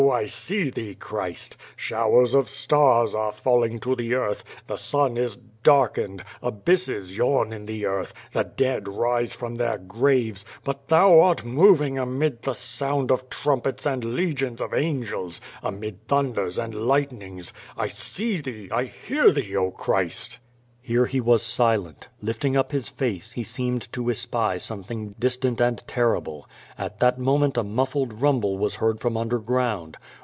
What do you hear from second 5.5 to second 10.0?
darkened, abysses yawn in the earth, the dead rise from their